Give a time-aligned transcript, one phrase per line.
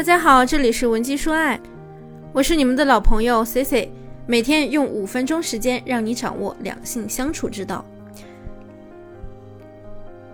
[0.00, 1.60] 大家好，这里是文姬说爱，
[2.32, 3.92] 我是你们的老朋友 C C，
[4.26, 7.84] 每天用五分钟时间让你掌握两性相处之道。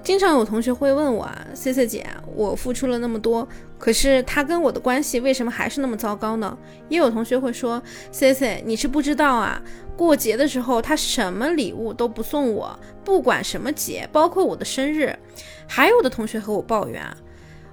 [0.00, 3.48] 经常有同学会问我啊，C C 姐，我付出了那么多，
[3.78, 6.56] 可是他跟我的关系为什么还是那么糟糕呢？
[6.88, 7.82] 也有同学会说
[8.12, 9.60] ，C C，你是不知道啊，
[9.96, 15.18] 过节的时候他什么礼物都不送我，不管什么节，包括我的生日。
[15.66, 17.16] 还有的同学和我抱怨啊，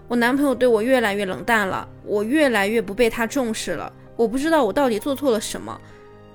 [0.07, 5.79] 我男朋友对我越来越冷淡了，我越来越不被他重视了，我不知道我到底做错了什么，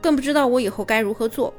[0.01, 1.55] 更不知道我以后该如何做。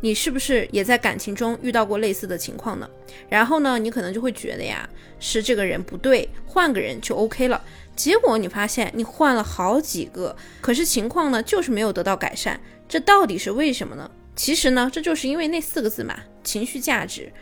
[0.00, 2.90] 你是不是也在感情中遇到过类似的情况呢？
[3.28, 4.88] 然后呢，你可能就会觉得呀，
[5.20, 7.62] 是这个人不对，换个人就 OK 了。
[7.94, 14.10] 结果你发现你换了好几个，可是情况呢就是没有得到改善，这到底是为什么呢？
[14.34, 17.32] 其实呢，这就是因为那四个字嘛，情绪价值。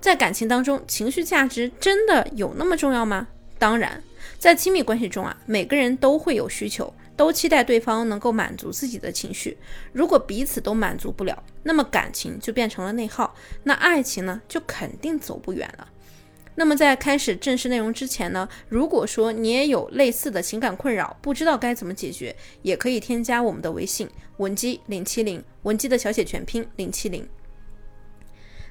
[0.00, 3.28] 在感情当中，情绪价值真的有那么重要吗？
[3.60, 4.02] 当然，
[4.38, 6.92] 在亲密关系中啊，每个人都会有需求。
[7.16, 9.58] 都期待对方能够满足自己的情绪，
[9.92, 15.86] 如果彼此都满足不了，那么感情就变成了内耗，那爱情呢就肯定走不远了。
[16.54, 27.28] 那么在开始正式内容之前呢，如果说你也有类似的情感困扰，不知道该怎么解决，也可以添加我们的微信文姬零七零，文姬的小写全拼零七零。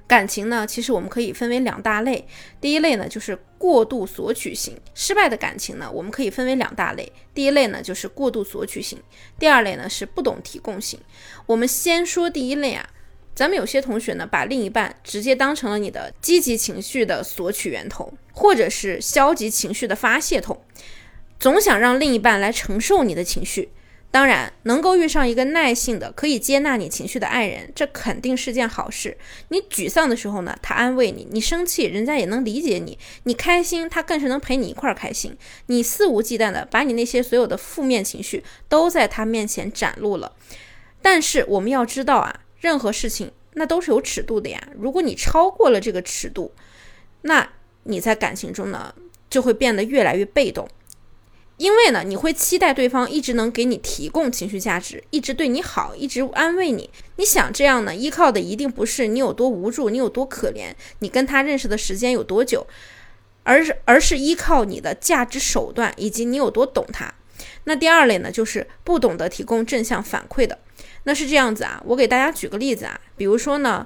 [0.08, 2.28] 感情呢，其实我们可以分为两大类。
[2.60, 7.12] 第一类呢，就是过度索取型，失败的感情呢，我们可以分为两大类。
[7.34, 8.98] 第一类呢，就是过度索取型；
[9.38, 10.98] 第二类呢，是不懂提供型。
[11.46, 12.90] 我们先说第一类啊，
[13.36, 20.62] 咱们有些同学呢，把另一半直接当成了你的积极情绪的索取源头，或者是消极情绪的发泄筒，
[21.38, 23.70] 总想让另一半来承受你的情绪。
[24.12, 29.16] 当然，能够遇上一个耐性的、可以接纳你情绪的爱人，这肯定是件好事。
[29.50, 35.38] 你沮丧的时候呢，他安慰你；你生气，人家也能理解你；你开心，他更是能陪你一块儿开心。
[35.68, 40.34] 你肆无忌惮的把你那些所有的负面情绪都在他面前展露了。
[41.04, 44.70] 但是我们要知道啊，任何事情那都是有尺度的呀。
[44.76, 46.52] 如果你超过了这个尺度，
[47.22, 47.48] 那
[47.84, 48.96] 你在感情中呢，
[49.30, 50.68] 就会变得越来越被动。
[51.60, 56.90] 因为呢，你会期待对方一直能给你提供情绪价值，一直对你好，一直安慰你。
[57.18, 62.66] 你想这样呢，依靠的一定不是你有多无助，你有多可怜，你跟他认识的时间有多久，
[63.44, 67.14] 而是而是依靠你的价值手段以及你有多懂他。
[67.66, 70.58] 那第二类呢，就是不懂得提供正向反馈的。
[71.04, 73.86] 那是这样子啊，我给大家举个例子啊，比如说呢。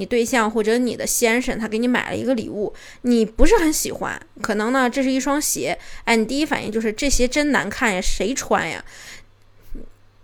[0.00, 2.72] 你对象或者你的先生，他给你买了一个礼物，
[3.02, 8.82] 你不是很喜欢，可能呢这是一双鞋，哎，你第一反应就是这鞋真难看呀，谁穿呀？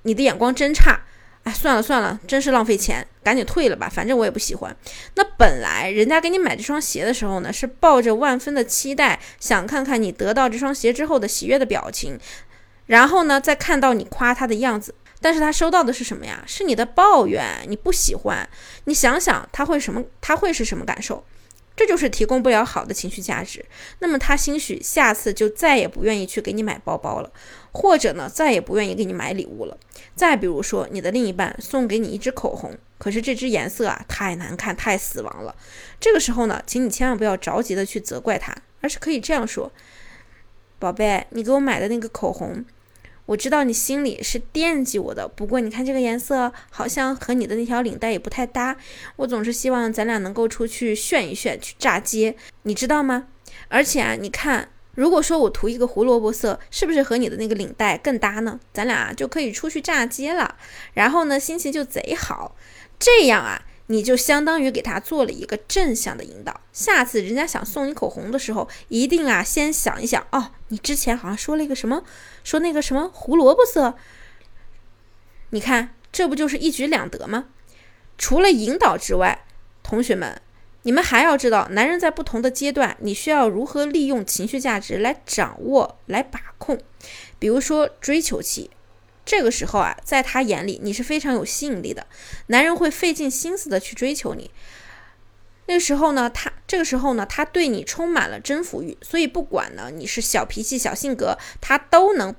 [0.05, 1.03] 你的眼光真差，
[1.43, 4.75] 哎，算了算了，真是浪费钱，赶紧退了吧，反正我也不喜欢。
[5.17, 12.19] 那本来人家给你买这双鞋的时候呢，是抱着万分的期待，想看看你得到这双鞋之后的喜悦的表情，
[12.87, 14.95] 然后呢再看到你夸他的样子。
[15.21, 16.45] 但是他收到的是什么呀？
[16.47, 18.49] 是你的抱怨，你不喜欢。
[18.85, 20.05] 你想想他会什么？
[20.21, 21.25] 他会是什么感受？
[21.75, 23.63] 这就是提供不了好的情绪价值。
[23.99, 27.31] 那么他兴许下次就再也不愿意去给你买包包了，
[27.73, 29.77] 或者呢，再也不愿意给你买礼物了。
[30.15, 35.55] 再比如说，你的另一半送给你一支口红，可是这支颜色啊太难看，太死亡了。
[36.01, 39.71] 这个时候呢，请你千万不要着急的去责怪他，而是可以这样说
[40.79, 42.65] ：“宝贝，你给我买的那个口红。”
[43.27, 48.77] 我知道你心里是惦记我的，不过你看这个颜色好像和你的那条领带也不太搭。
[49.17, 53.27] 我总是希望咱俩能够出去炫一炫，去炸街，你知道吗？
[53.69, 58.61] 而且啊，你看，如果说我涂一个胡萝卜色，是不是和你的那个领带更搭呢？
[58.73, 60.57] 咱俩就可以出去炸街了，
[60.95, 62.57] 然后呢，心情就贼好。
[62.99, 63.63] 这样啊。
[63.89, 72.03] 你就相当于给他做了一个正向的引导，下次人家想送你口红的时候，一定啊先想一想哦，你之前好像说了一个什么，
[72.43, 73.95] 说那个什么胡萝卜色，
[75.51, 77.47] 你看这不就是一举两得吗？
[78.19, 79.45] 除了引导之外，
[79.83, 80.41] 同学们，
[80.83, 86.81] 你们还要知道，男人在不同的阶段，你需要如何利用情绪价值来掌握、来把控，
[87.39, 88.71] 比如说追求期。
[89.27, 92.07] 这个时候啊，在他眼里你是非常有吸引力的，
[92.47, 94.51] 男人会费尽心思的去追求你。
[95.67, 102.35] 那个时候呢，他这个时候呢，他对你充满了征服欲，所以不管呢你是小脾气、小性格，他都能。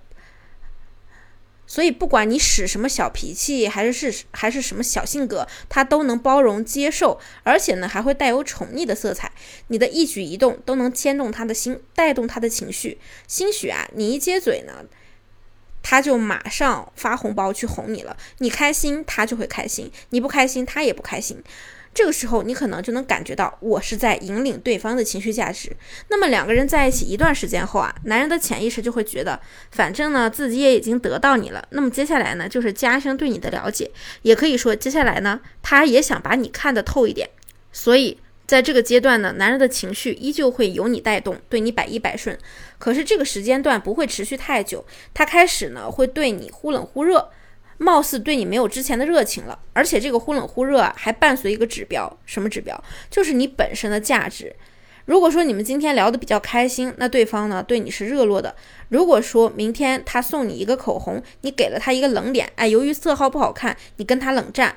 [1.70, 9.34] 所以不管你使什么小脾气，还是是还是什么小性格，他都能包容接受，而且呢还会带有宠溺的色彩。
[9.68, 13.02] 你的一举一动都能牵动他的心，带动他的情绪。
[13.28, 14.86] 兴许啊，你一接嘴呢。
[15.90, 21.42] 他就马上发红包去哄你了，你开心他就会开心，你不开心他也不开心。
[21.94, 25.72] 这个时候你可能就能感觉到我是在引领对方的情绪价值。
[26.10, 29.40] 那么两个人在一起一段时间后啊，男人的潜意识就会觉得，
[29.72, 33.90] 反正呢自己也已经得到你了，那么接下来呢就是加深对你的了解，
[34.24, 37.30] 也可以说接下来呢他也想把你看得透一点。
[37.72, 42.36] 所以在这个阶段呢，男人的情绪依旧会由你带动，对你百依百顺。
[42.80, 47.30] 可是这个时间段不会持续太久，他开始呢会对你忽冷忽热。
[47.80, 52.84] 貌似对你没有之前的热情了，而且这个忽冷忽热啊，还伴随一个指标，什么指标？
[53.12, 54.56] 就是你本身的价值。
[55.06, 58.56] 如果说你们今天聊得比较开心，那对方呢对你是热络的；
[58.90, 64.76] 如果说明天他送你一个口红，你给了他一个冷脸，哎，由于色号不好看，你跟他冷战，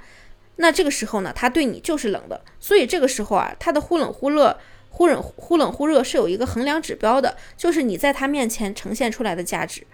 [0.60, 2.38] 那这个时候呢，他对你就是冷的。
[2.60, 4.58] 所以这个时候啊，他的忽冷忽热、
[4.90, 9.86] 忽冷忽冷忽热是有一个衡量指标的，就是你在他面前呈现出来的价值。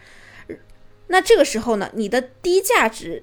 [1.07, 3.23] 那这个时候呢，你的低价值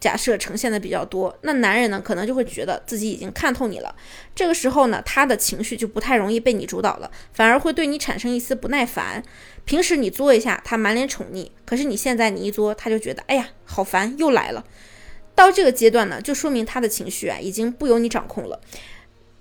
[0.00, 3.94] 假设呈现的比较多，那男人呢可能就会觉得自己已经看透你了。
[4.34, 9.22] 这个时候呢，他的情绪就不太容易被你主导了，反而会对你产生一丝不耐烦。
[9.66, 14.64] 平时你作一下，他满脸宠溺；可是你现在你一作，他就觉得哎呀好烦，又来了。
[15.34, 18.60] 到这个阶段呢，就说明他的情绪啊已经不由你掌控了。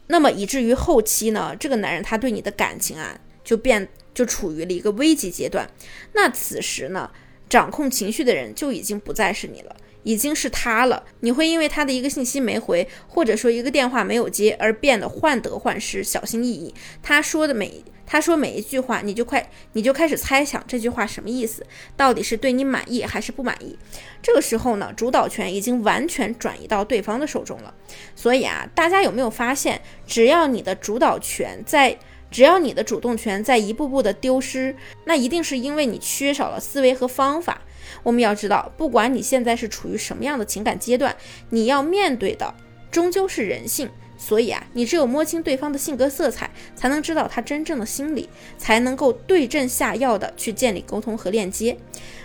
[0.08, 5.70] 那么以至于后期呢，这个男人他对你的感情啊就变就处于了一个危急阶段。
[6.14, 7.10] 那此时呢？
[7.52, 11.04] 掌控情绪的人就已经不再是你了，已经是他了。
[11.22, 16.74] 你会因为他的一个信息没回，或者说一个电话没有接，而变得患得患失、小心翼翼。
[17.02, 21.66] 他说的每他说每一句话，你就快你就开始猜想这句话什么意思，
[21.96, 23.78] 到底是对你满意还是不满意？
[24.22, 27.74] 这个时候呢，主导权已经完全转移到对方的手中了。
[28.16, 31.98] 所以啊，大家有没有发现，只要你的主导权在？
[32.30, 34.74] 只要你的主动权在一步步的丢失，
[35.04, 37.60] 那一定是因为你缺少了思维和方法。
[38.04, 41.16] 我们要知道，不管你现在是处于什么样的情感阶段，
[41.50, 42.54] 你要面对的
[42.90, 43.90] 终究是人性。
[44.18, 51.76] 所以啊，你只有摸清对方的性格色彩，才能知道他真正的心理，才能够对症下药的去建立沟通和链接。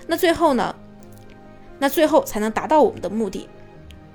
[0.06, 0.76] 那最后呢？
[1.78, 3.48] 那最后才能达到我们的目的。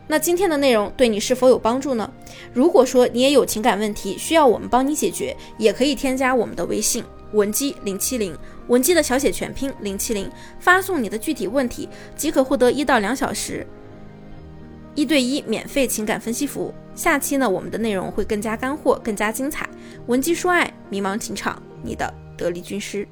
[0.08, 2.12] 那今天的内容对你是否有帮助呢？
[2.54, 8.38] 如果说你也有情感问题需要我们帮你解决，也可以添加我们的微信文姬零七零，
[8.68, 10.30] 文姬的小写全拼零七零，
[10.60, 13.66] 发送你的具体问题即可获得一到两小时
[14.95, 16.74] 一对一免费情感分析服务。
[16.94, 19.69] 下期呢，我们的内容会更加干货，更加精彩。
[20.07, 23.07] 文姬说爱，迷茫情场，你的得力军师。